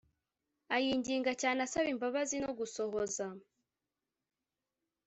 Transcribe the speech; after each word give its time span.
ayinginga 0.75 1.31
cyane 1.41 1.59
asaba 1.65 1.87
imbabazi 1.93 2.35
no 2.43 2.51
gusohoza 2.59 3.27